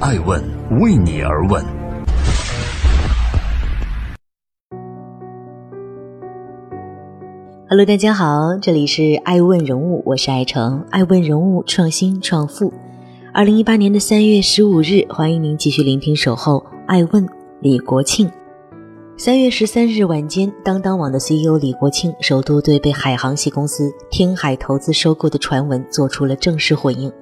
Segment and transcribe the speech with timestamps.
[0.00, 0.40] 爱问
[0.80, 1.60] 为你而问。
[7.68, 12.72] Hello，大家好，这里是爱问人物，我是爱成，爱问人物创新创富。
[13.34, 17.26] 二零一八年的三月十五日，欢迎您继续聆听守候爱问
[17.60, 18.30] 李国庆。
[19.16, 27.12] 三月十三日晚间，当当网的 CEO 李国庆首度对被海航系公司天海投资收购的传闻做出了正式回应。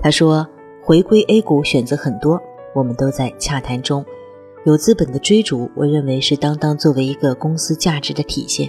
[0.00, 0.46] 他说
[0.86, 2.38] ：“回归 A 股选择很多，
[2.74, 4.04] 我们都在洽谈中。
[4.66, 8.68] 有资本的追逐，我认为是当当作为一个公司价值的体现。”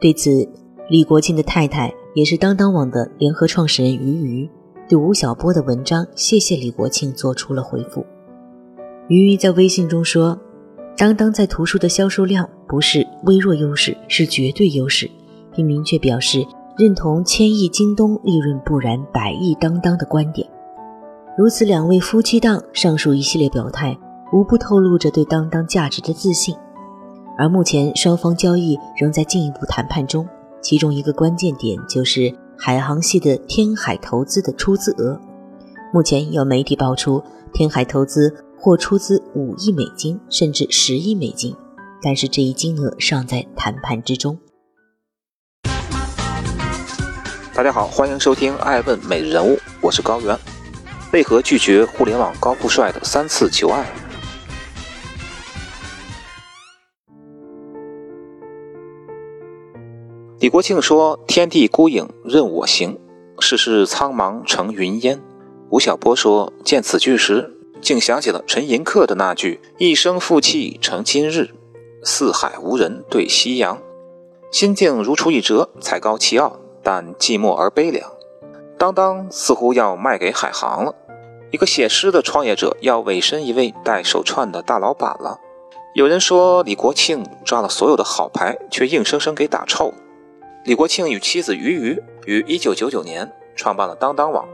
[0.00, 0.48] 对此，
[0.90, 4.50] 李国庆的太太也是当当网的联合创始人于瑜，
[4.88, 8.04] 对吴晓波的文章谢谢李国庆做出了回复。
[9.06, 10.36] 于瑜在微信中说
[10.98, 15.08] ：“当当在图书的销售量不是微弱优势，是绝对优势，
[15.54, 16.44] 并明确表示
[16.76, 20.48] 认同千亿京东利润不然百亿当当的观点。”
[21.36, 23.98] 如此两位夫妻档上述一系列表态，
[24.32, 26.54] 无不透露着对当当价值的自信。
[27.36, 30.24] 而目前双方交易仍在进一步谈判中。
[30.62, 35.20] 其中一个关键点就是海航系的天海投资的出资额。
[35.92, 37.20] 目前有媒体爆出，
[37.52, 41.56] 天海投资或出资五亿美金，甚至十亿美金，
[42.00, 44.38] 但是这一金额尚在谈判之中。
[47.52, 50.53] 大家好，欢迎收听《爱问每日人物》，我是高原。
[51.14, 53.86] 为何拒绝互联网高富帅的三次求爱？
[60.40, 62.98] 李国庆说：“天地孤影任我行，
[63.38, 65.22] 世事苍茫成云烟。”
[65.70, 67.48] 吴晓波说：“见此句时，
[67.80, 71.50] 竟想起了陈寅恪的那句‘一生负气成今日，
[72.02, 73.80] 四海无人对夕阳’，
[74.50, 78.10] 心境如出一辙，才高气傲，但寂寞而悲凉。
[78.76, 80.92] 当当似乎要卖给海航了，
[81.54, 85.38] 一个写诗的创业者要委身一位戴手串的大老板了。
[85.94, 89.94] 有人说李国庆抓了所有的好牌，却硬生生给打臭。”
[90.66, 94.44] 李国庆与妻子俞渝于1999年创办了当当网。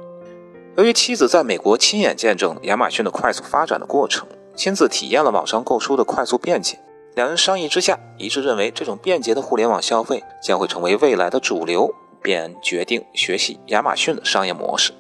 [0.77, 6.79] 由于妻子在美国亲眼见证亚马逊的快速发展的过程，亲自体验了网上购书的快速便捷，
[7.15, 14.93] 两人商议之下一致认为这种便捷的互联网消费将会成为未来的主流，便决定学习亚马逊的商业模式。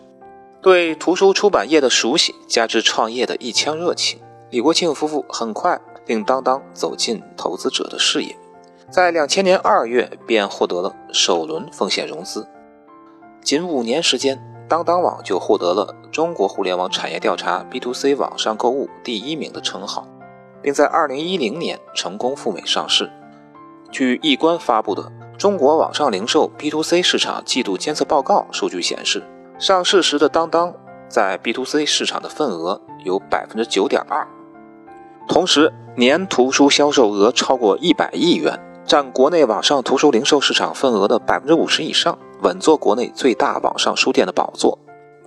[0.63, 8.37] 对图书出版业的熟悉，加之创业的一腔热情，李国庆夫妇很快令当当走进投资者的视野。
[8.91, 12.47] 在两千年二月便获得了首轮风险融资，
[13.43, 14.39] 仅五年时间，
[14.69, 20.07] 当当网就获得了中国互联网产业调查 B to C 网上购物第一名的称号，
[20.61, 23.11] 并在二零一零年成功赴美上市。
[23.91, 25.05] 据易观发布的
[25.39, 29.23] 《中国网上零售 B to C 市场季度监测报告》数据显示，
[29.61, 30.75] 上市时的当当
[31.07, 34.27] 在 B to C 市场的份额有百分之九点二，
[35.29, 38.59] 同时年图书销售额超过一百亿元。
[38.87, 44.79] 占国内网上图书零售市场份额的百分之五十以上，稳坐国内最大网上书店的宝座。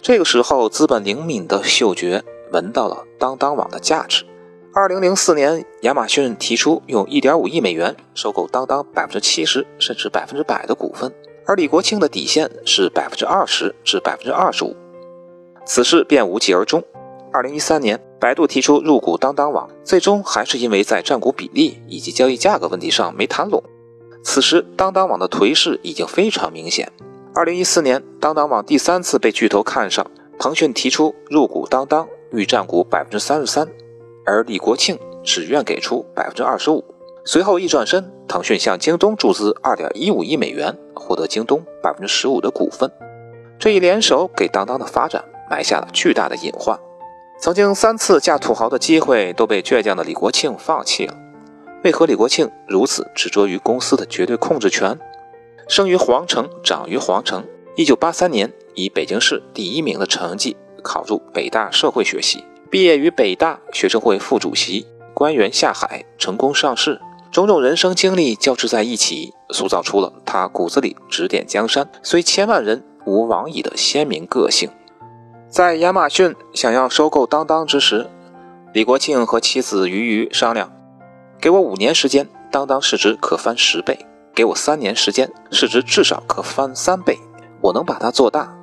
[0.01, 4.25] 这个时候，资本灵敏的嗅觉闻到了当当网的价值。
[4.73, 11.13] 二零零四年，亚马逊提出用一点五亿美元收购当当百分之七十甚至百分之百的股份，
[11.45, 14.75] 而李国庆的底线是百分之二十至百分之二十五。
[15.65, 16.83] 此事便无疾而终。
[17.31, 23.63] 二零一三年，百度提出入股当当网，最终还是因为在占股比例以及交易价格问题上没谈拢。
[24.23, 26.91] 此时，当当网的颓势已经非常明显。
[27.33, 30.05] 二零一四年，当当网第三次被巨头看上，
[30.37, 33.67] 腾讯提出入股当当，欲占股百分之三十三，
[34.25, 36.83] 而李国庆只愿给出百分之二十五。
[37.25, 42.91] 随后一转身，腾讯向京东注资二点一五亿美元，获得京东百分之十五的股份。
[43.59, 46.75] 这一联手给当当的发展埋下了巨大的隐患。
[47.39, 51.15] 曾经三次嫁土豪的机会都被倔强的李国庆放弃了，
[51.83, 54.97] 为何李国庆如此执着于公司的绝对控制权？
[55.67, 57.45] 生于皇城，长于皇城。
[57.75, 66.99] 一九八三年以北京市第一名的成绩考入北大社会学系，毕业于北大学生会副主席，官员下海，成功上市，
[67.33, 74.69] 种种人生经历交织在一起，塑造出了他骨子里指点江山，虽千万人吾往矣的鲜明个性。
[75.49, 78.07] 在亚马逊想要收购当当之时，
[78.71, 80.71] 李国庆和妻子俞渝商量
[81.41, 83.95] ：“给我五年时间，当当市值可翻十倍；
[84.35, 87.17] 给我三年时间，市值至少可翻三倍。
[87.61, 88.55] 我能把它做大，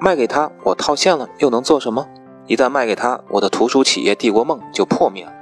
[0.00, 2.04] 卖给他，我套现了又能做什么？
[2.48, 5.32] 一旦卖给他，我的图书企业帝国梦就破灭了。”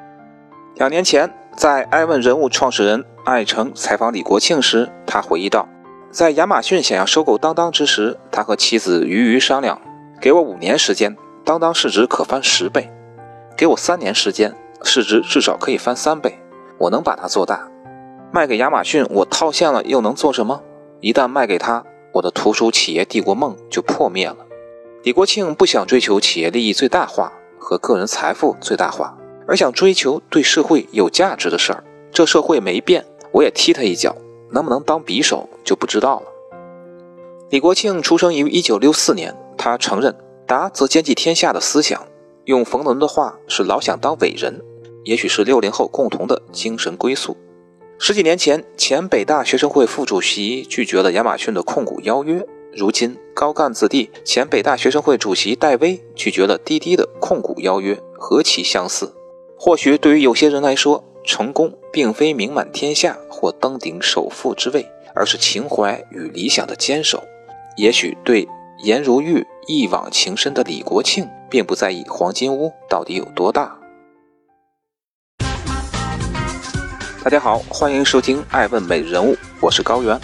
[0.77, 5.69] 两年前，在艾问人物创始人艾诚采访李国庆时，他回忆道
[6.11, 9.81] ：“在亚马逊想要收购当当之时，他和妻子鱼鱼商量。”
[10.21, 12.91] 给我五年时间，当当市值可翻十倍。
[13.57, 14.53] 给我三年时间，
[14.83, 16.41] 市值至少可以翻三倍，
[16.79, 17.69] 我能把它做大。
[18.33, 20.61] 卖给亚马逊，我套现了又能做什么？
[21.01, 21.85] 一旦卖给他，
[22.15, 24.39] 我的图书企业帝国梦就破灭了。
[25.05, 29.17] 李国庆不想追求企业利益最大化和个人财富最大化，
[29.47, 31.85] 而想追求对社会有价值的事儿。
[32.13, 34.15] 这社会没变，我也踢他一脚，
[34.53, 36.27] 能不能当匕首就不知道了。
[37.51, 40.15] 李国庆出生于一九六四年，他承认
[40.47, 42.01] “达则兼济天下”的思想，
[42.45, 44.61] 用冯仑的话是“老想当伟人”，
[45.05, 47.37] 也许是六零后共同的精神归宿。
[47.99, 52.45] 十几年前，前北大学生会副主席拒绝了亚马逊的控股邀约。
[52.77, 59.13] 如今，高干子弟前北大学生会主席戴威拒绝了滴滴的控股邀约，何其相似！
[59.67, 67.25] 或许对于有些人来说，成功并非名满天下或登顶首富之位，而是情怀与理想的坚守。
[67.79, 68.47] 也许对
[68.83, 73.75] 颜如玉一往情深的李国庆，并不在意黄金屋到底有多大。
[77.23, 79.33] 大家好，欢迎收听《爱问美人物》，
[79.63, 80.21] 我是高原。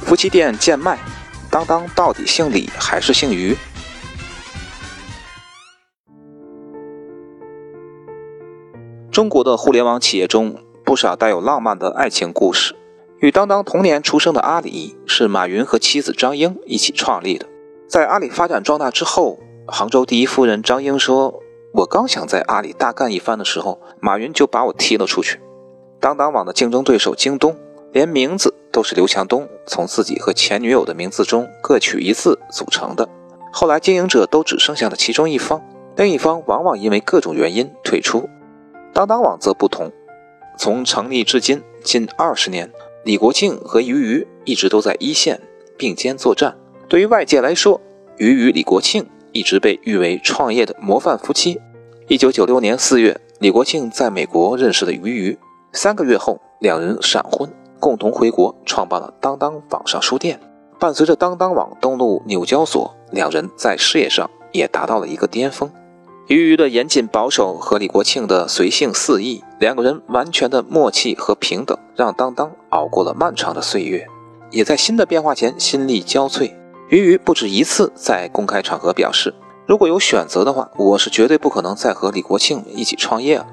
[0.00, 0.98] 夫妻店贱卖。
[1.50, 3.54] 当当到底姓李还是姓于？
[9.18, 10.54] 中国的互联网企业中，
[10.84, 12.76] 不少带有浪漫的爱情故事。
[13.18, 17.44] 与当当同年出生的阿里，是马云和妻子张英一起创立的。
[17.88, 21.34] 在阿里发展壮大之后，杭州第一夫人张英说
[21.74, 25.40] ：“我刚想在阿里大干一番的时候，马云就把我踢了出去。”
[25.98, 27.56] 当当网的竞争对手京东。
[27.90, 33.08] 连名字都是刘强东从自己和前女友的名字中各取一字组成的。
[33.52, 35.60] 后来经营者都只剩下了其中一方，
[35.96, 38.28] 另一方往往因为各种原因退出。
[38.98, 39.92] 当当网则不同，
[40.58, 42.68] 从成立至今近二十年，
[43.04, 45.40] 李国庆和俞渝一直都在一线
[45.76, 46.56] 并肩作战。
[46.88, 47.80] 对于外界来说，
[48.16, 51.60] 俞渝、李国庆一直被誉为创业的模范夫妻。
[52.08, 55.38] 一九九六年四月，李国庆在美国认识了俞渝，
[55.72, 57.48] 三个月后，两人闪婚。
[57.78, 60.40] 共同回国创办了当当网上书店。
[60.80, 65.70] 伴随着当当网登陆纽交所，两人在事业上也达到了一个巅峰。
[66.28, 74.06] 俞渝的严谨保守和李国庆的随性肆意，两个人完全的默契和平等，让当当熬过了漫长的岁月，
[74.50, 76.52] 也在新的变化前心力交瘁。
[76.90, 79.34] 俞渝不止一次在公开场合表示，
[79.66, 83.46] 如果有选择的话，我是绝对不可能再和李国庆一起创业了。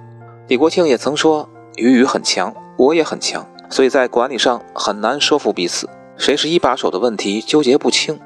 [0.49, 3.47] 李国庆也曾说，俞渝很强，我也很强。
[3.69, 8.19] 所以在管理上很难说服彼此，谁是一把手的问题纠结不清，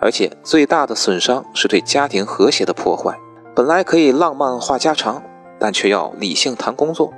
[0.00, 3.18] 而且最大的损伤是对家庭和谐的破坏。
[3.58, 5.20] 本来可以浪漫话家常，
[5.58, 7.12] 但却要理性谈工作。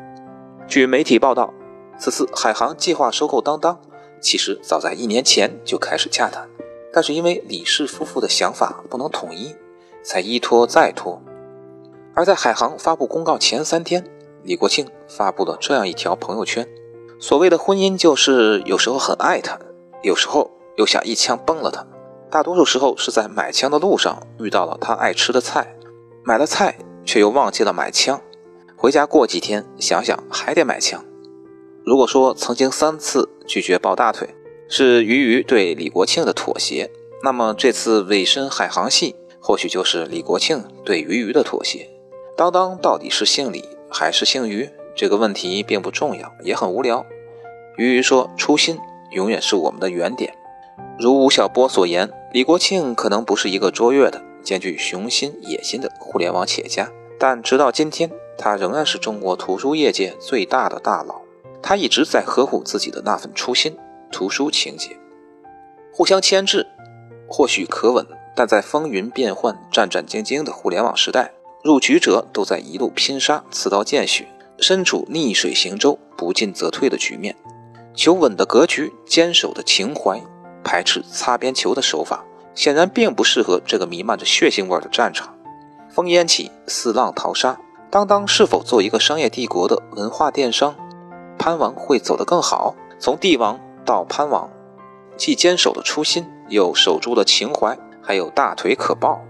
[0.66, 1.52] 据媒体报道，
[1.98, 3.78] 此次海航计划收购当当，
[4.22, 6.48] 其实早在一年前就开始洽谈，
[6.94, 9.54] 但是因为李氏夫妇的想法不能统一，
[10.02, 11.20] 才一拖再拖。
[12.14, 14.02] 而在海航发布公告前三天，
[14.42, 16.66] 李国庆发布了这样一条朋友圈。
[17.19, 19.58] 所谓的婚姻，就是有时候很爱他，
[20.02, 21.87] 有时候又想一枪崩了他。
[22.31, 25.76] 大多数时候是在买枪的路上遇到了他爱吃的菜，
[26.22, 28.20] 买了菜却又忘记了买枪，
[28.76, 31.05] 回家过几天想想还得买枪。
[31.84, 34.28] 如果说曾经三次拒绝抱大腿
[34.69, 36.90] 是俞渝对李国庆的妥协，
[37.22, 41.88] 那么这次委身海航系或许就是李国庆对俞渝的妥协。
[42.37, 44.71] 当当到底是姓李还是姓俞？
[44.97, 47.06] 这个问题并不重要，也很无聊。
[47.76, 48.78] 俞渝说：“初心
[49.12, 50.35] 永远是我们的原点。”
[50.99, 61.20] 如吴晓波所言，李国庆可能不是一个卓越的、兼具雄心野心的互联网企业家，但直到今天，他仍然是中国图书业界最大的大佬。
[61.62, 63.76] 他一直在呵护自己的那份初心——
[64.11, 64.97] 图书情结。
[65.92, 66.66] 互相牵制，
[67.28, 71.32] 或许可稳，但在风云变幻、战战兢兢的互联网时代，
[71.62, 74.26] 入局者都在一路拼杀，刺刀见血。
[74.59, 77.35] 身处逆水行舟、不进则退的局面，
[77.94, 80.20] 求稳的格局、坚守的情怀、
[80.62, 82.23] 排斥擦边球的手法，
[82.54, 85.35] 显然并不适合这个弥漫着血腥味的战场。
[85.95, 87.59] 烽烟起，四浪淘沙，
[87.90, 90.75] 当当是否做一个商业帝国的文化电商？
[91.38, 92.75] 潘王会走得更好？
[92.99, 94.50] 从帝王到潘王，
[95.16, 99.21] 既坚守了初心，又守住了情怀，还有大腿可抱。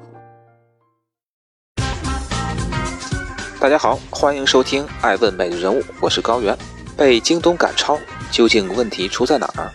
[3.61, 6.57] 大家好，欢迎收听《爱问美人物》，我是高原。
[6.97, 7.99] 被京东赶超，
[8.31, 9.73] 究竟问题出在哪儿？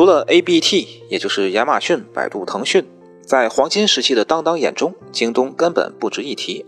[0.00, 2.88] 除了 ABT，也就是亚马逊、百度、腾讯，
[3.22, 6.64] 在黄金时期的当当眼中，京东根本不值一提。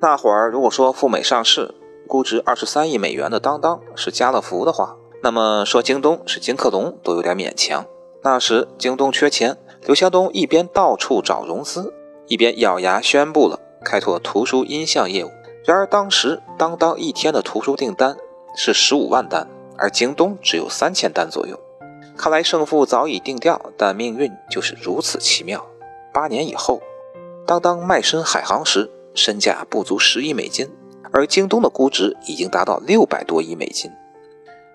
[0.00, 1.74] 那会儿，如果说赴美上市，
[2.08, 7.84] 估值二十三亿美元的当当是家乐福的话，那么说京东是金客隆都有点勉强。
[8.22, 9.58] 那时京东缺钱。
[9.84, 11.92] 刘强东一边到处找融资，
[12.28, 15.30] 一边咬牙宣布了开拓图书音像业务。
[15.66, 18.16] 然而当时当当一天的图书订单
[18.56, 19.46] 是十五万单，
[19.76, 21.60] 而京东只有三千单左右。
[22.20, 25.66] 看来胜负早已定调，但命运就是如此奇妙。
[26.12, 26.82] 八年以后，
[27.46, 30.70] 当当卖身海航时，身价不足十亿美金，
[31.14, 33.90] 而京东的估值已经达到六百多亿美金。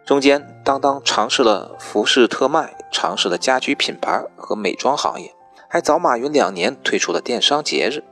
[0.07, 5.31] 中间，当当尝试了服饰特卖，尝试了家居品牌和美妆行业，
[5.69, 8.03] 还早马云两年推出了电商节日。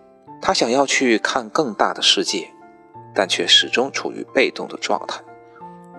[0.43, 2.51] 他想要去看更大的世界，
[3.15, 5.23] 但却始终处于被动的状态。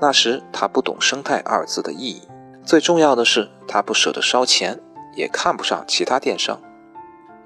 [0.01, 2.23] 那时他不懂“生态”二字的意义，
[2.65, 4.81] 最重要的是他不舍得烧钱，
[5.15, 6.61] 也看不上其他电商。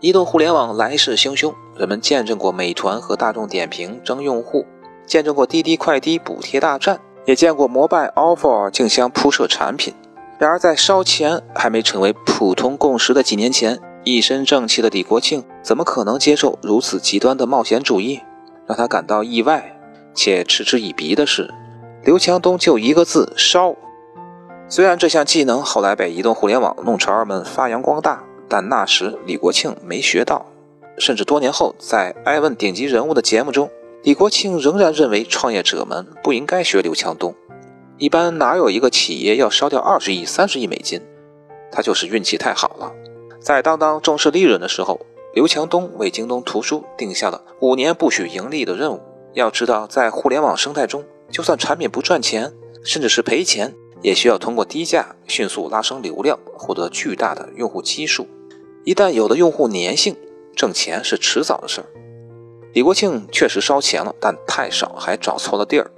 [0.00, 4.64] 移动互联网来势汹汹，人们见证过美团和大众点评争用户，
[5.06, 9.92] 见证过滴滴快滴补贴大战，也见过摩拜、offer 竞相铺设产品。
[10.38, 18.20] 然而，在烧钱还没成为普通共识的几年前，一身正气的李国庆怎么可能接受如此极端的冒险主义？
[18.68, 19.76] 让他感到意外
[20.14, 21.52] 且嗤之以鼻的是，
[22.04, 23.74] 刘强东就一个字：烧。
[24.68, 28.24] 虽然这项技能后来被移动互联网弄潮儿们发扬光大。
[28.50, 30.46] 但那时李国庆没学到，
[30.96, 33.70] 甚至多年后在《爱问顶级人物》的节目中，
[34.02, 37.34] 李国庆仍然认为创业者们不应该学刘强东。
[37.98, 41.02] 一般哪有一个企业要烧掉二十亿、三十亿美金？
[41.70, 42.90] 他就是运气太好了。
[43.38, 44.98] 在当当重视利润的时候，
[45.34, 49.00] 刘强东为京东图书定下了五年不许盈利的任务。
[49.34, 58.26] 要知道，在互联网生态中，就算产品不赚钱，甚至是赔钱，也需要通过低价迅速拉升流量，获得巨大的用户基数。
[58.84, 60.16] 一旦有了用户粘性，
[60.56, 61.86] 挣钱是迟早的事儿。
[62.72, 65.90] 李国庆确实烧钱了，但太少，还找错了地儿。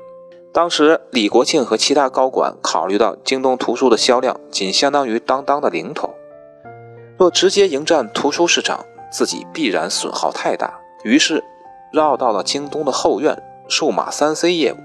[0.52, 6.12] 当时，李国庆和其他高管考虑到京东图书的销量仅相当于当当的零头，
[7.16, 11.44] 若直接迎战图书市场，自己必然损耗太大，于是
[11.92, 14.76] 绕到了京东的后院——数码三 C 业务。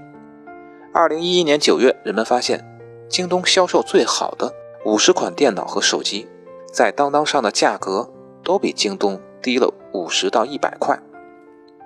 [0.92, 2.64] 二零一一年九月，人们发现，
[3.08, 4.52] 京东销售最好的
[4.84, 6.26] 五十款电脑和手机。
[6.72, 8.10] 在当当上的价格
[8.44, 10.98] 都比京东低了五十到一百块。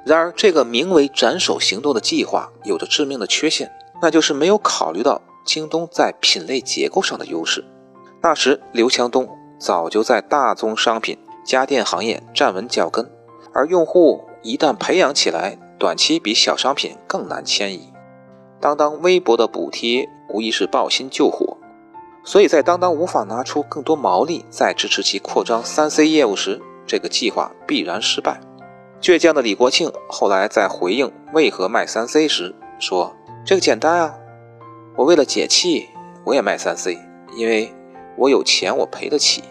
[0.04, 3.70] 然而，这个名为“斩首行动”的计划有着致命的缺陷，
[4.02, 7.64] 那就是没有考虑到京东在品类结构上的优势。
[8.22, 13.08] 那时，刘强东早就在大宗商品家电行业站稳脚跟，
[13.52, 17.92] 而用户一旦培养起来，短期比小商品更难迁移。
[18.58, 21.56] 当当微薄的补贴无疑是抱薪救火。
[22.22, 28.40] 所以在当当无法拿出更多毛利，再支持其扩张三 C 业务时，这个计划必然失败。
[29.00, 34.14] 倔强的李国庆后来在回应为何卖三 C 时说：“这个简单啊，
[34.96, 35.88] 我为了解气，
[36.24, 36.98] 我也卖三 C，
[37.34, 37.72] 因为
[38.18, 39.42] 我有钱，我赔得起。”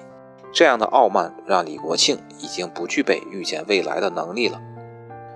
[0.53, 4.61] 这样的傲慢让李国庆已经不具备预见未来的能力了。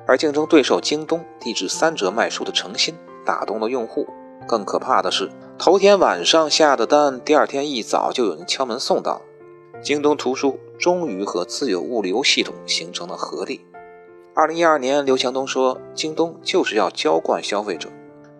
[0.07, 2.95] 而竞争对手京东低至三折卖书的诚心
[3.25, 4.07] 打动了用户。
[4.47, 5.29] 更可怕的是。
[5.57, 9.21] 头天晚上下的单，第二天一早就有人敲门送到。
[9.81, 13.65] 京东图书终于和自有物流系统形成了合力。
[14.33, 17.89] 二零一二年，刘强东说：“京东就是要浇灌消费者。”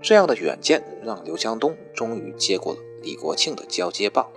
[0.02, 4.28] 这样的远见让刘强东终于接过了李国庆的交接棒。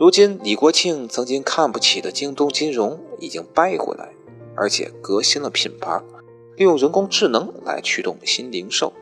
[0.00, 4.08] 如今，李国庆曾经看不起的京东金融已经掰回来，
[4.56, 6.02] 而且革新了品牌，
[6.56, 8.92] 利用人工智能来驱动新零售。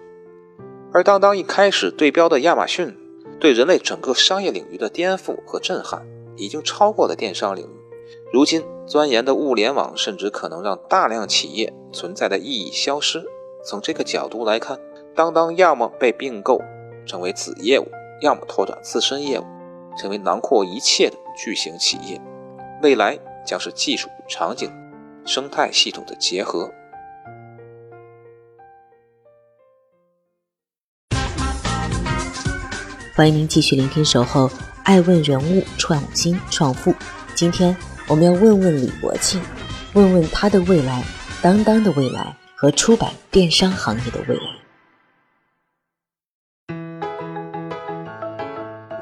[0.93, 2.97] 而当当一开始对标的亚马逊，
[3.39, 6.05] 对人类整个商业领域的颠覆和震撼，
[6.37, 7.81] 已经超过了电商领域。
[8.33, 13.25] 如今钻研的物联网，甚至可能让大量企业存在的意义消失。
[13.65, 14.79] 从这个角度来看，
[15.15, 16.61] 当当要么被并购
[17.07, 17.87] 成为子业务，
[18.21, 19.45] 要么拓展自身业务，
[19.97, 22.21] 成为囊括一切的巨型企业。
[22.83, 24.73] 未来将是技术、场景、
[25.25, 26.73] 生态系统的结合。
[33.21, 34.51] 欢迎您继续聆听《守候
[34.83, 36.91] 爱问人物创新创富》。
[37.35, 37.77] 今天
[38.09, 39.39] 我们要问问李国庆，
[39.93, 41.05] 问问他的未来、
[41.43, 44.43] 当当的未来和出版电商行业的未来。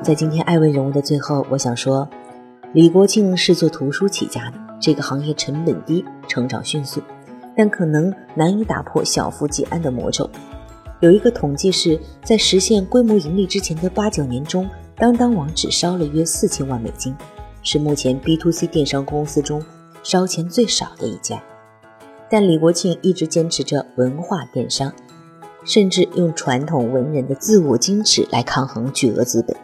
[0.02, 2.10] 在今天爱问人物的最后，我想说，
[2.72, 7.00] 李国庆是做图书起家的，这个行业成本低，成长迅速，
[7.56, 10.28] 但可能难以打破小富即安的魔咒。
[11.00, 17.14] 有一个统计是在实现规模盈利之前的八九年中，当当网只烧了约四千万美金，
[17.62, 19.62] 是目前 B to C 电商公司中
[20.02, 21.40] 烧钱最少的一家。
[22.28, 24.93] 但李国庆一直坚持着文化电商，
[25.64, 29.57] 甚至用传统文人的自我矜持来抗衡巨额资本。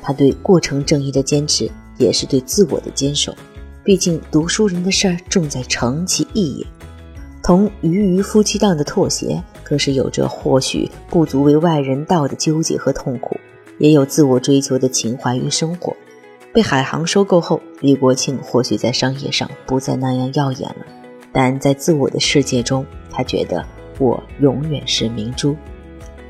[0.00, 3.34] 他对过程正义的坚持，也是对自我的坚守。
[3.82, 6.66] 毕竟读书人的事儿重在诚其意也。
[7.50, 13.36] 同鱼鱼夫妻档的妥协，更是有着或许不足为外人道的纠结和痛苦，
[13.78, 15.92] 也有自我追求的情怀与生活。
[16.52, 20.86] 被海航收购后，李国庆或许在商业上不再那样耀眼了，
[21.32, 23.66] 但在自我的世界中，他觉得
[23.98, 25.56] 我永远是明珠。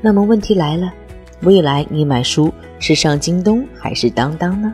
[0.01, 0.91] 那么问题来了，
[1.43, 4.73] 未来你买书是上京东还是当当呢？